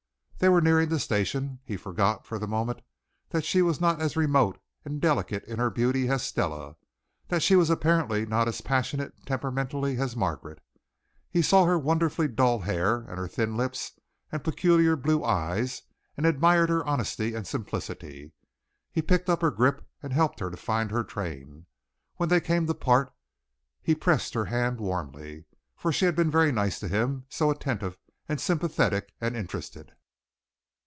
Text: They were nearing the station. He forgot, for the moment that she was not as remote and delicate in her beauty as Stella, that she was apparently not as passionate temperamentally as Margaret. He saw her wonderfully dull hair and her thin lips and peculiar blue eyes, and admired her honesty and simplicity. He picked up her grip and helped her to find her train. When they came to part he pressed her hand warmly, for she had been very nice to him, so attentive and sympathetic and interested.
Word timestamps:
They 0.41 0.49
were 0.49 0.59
nearing 0.59 0.89
the 0.89 0.97
station. 0.97 1.59
He 1.63 1.77
forgot, 1.77 2.25
for 2.25 2.39
the 2.39 2.47
moment 2.47 2.81
that 3.29 3.45
she 3.45 3.61
was 3.61 3.79
not 3.79 4.01
as 4.01 4.17
remote 4.17 4.59
and 4.83 4.99
delicate 4.99 5.43
in 5.43 5.59
her 5.59 5.69
beauty 5.69 6.09
as 6.09 6.23
Stella, 6.23 6.77
that 7.27 7.43
she 7.43 7.55
was 7.55 7.69
apparently 7.69 8.25
not 8.25 8.47
as 8.47 8.59
passionate 8.59 9.23
temperamentally 9.27 9.97
as 9.99 10.15
Margaret. 10.15 10.57
He 11.29 11.43
saw 11.43 11.65
her 11.65 11.77
wonderfully 11.77 12.27
dull 12.27 12.61
hair 12.61 13.01
and 13.01 13.19
her 13.19 13.27
thin 13.27 13.55
lips 13.55 13.99
and 14.31 14.43
peculiar 14.43 14.95
blue 14.95 15.23
eyes, 15.23 15.83
and 16.17 16.25
admired 16.25 16.69
her 16.69 16.83
honesty 16.87 17.35
and 17.35 17.45
simplicity. 17.45 18.31
He 18.91 19.03
picked 19.03 19.29
up 19.29 19.41
her 19.41 19.51
grip 19.51 19.87
and 20.01 20.11
helped 20.11 20.39
her 20.39 20.49
to 20.49 20.57
find 20.57 20.89
her 20.89 21.03
train. 21.03 21.67
When 22.15 22.29
they 22.29 22.41
came 22.41 22.65
to 22.65 22.73
part 22.73 23.13
he 23.79 23.93
pressed 23.93 24.33
her 24.33 24.45
hand 24.45 24.79
warmly, 24.79 25.45
for 25.75 25.91
she 25.93 26.05
had 26.05 26.15
been 26.15 26.31
very 26.31 26.51
nice 26.51 26.79
to 26.79 26.87
him, 26.87 27.27
so 27.29 27.51
attentive 27.51 27.99
and 28.27 28.41
sympathetic 28.41 29.11
and 29.21 29.37
interested. 29.37 29.91